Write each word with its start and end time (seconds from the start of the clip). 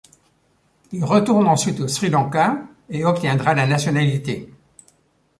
Il 0.91 1.05
retourne 1.05 1.47
ensuite 1.47 1.79
au 1.79 1.87
Sri 1.87 2.09
Lanka 2.09 2.59
et 2.89 3.05
obtiendra 3.05 3.53
la 3.53 3.67
nationalité. 3.67 4.49